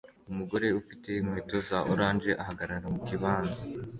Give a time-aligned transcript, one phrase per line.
[0.31, 3.59] Umugore ufite inkweto za orange ahagarara mukibanza